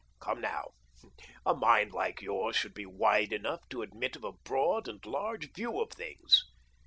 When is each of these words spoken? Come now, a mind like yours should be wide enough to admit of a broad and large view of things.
Come 0.19 0.41
now, 0.41 0.69
a 1.45 1.53
mind 1.53 1.91
like 1.91 2.23
yours 2.23 2.55
should 2.55 2.73
be 2.73 2.87
wide 2.87 3.31
enough 3.31 3.69
to 3.69 3.83
admit 3.83 4.15
of 4.15 4.23
a 4.23 4.31
broad 4.31 4.87
and 4.87 5.05
large 5.05 5.53
view 5.53 5.79
of 5.79 5.91
things. 5.91 6.41